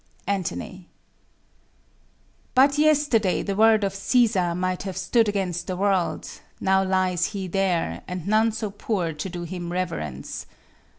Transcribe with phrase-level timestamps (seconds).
[0.25, 0.51] Ant.
[2.55, 6.27] But yesterday, the word of Cæsar might Have stood against the world:
[6.59, 10.47] now lies he there, And none so poor to do him reverence.